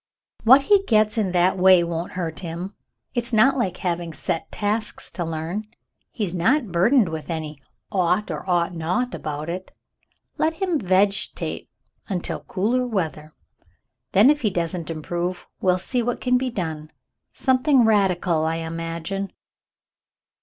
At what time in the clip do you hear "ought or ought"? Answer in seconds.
7.91-8.73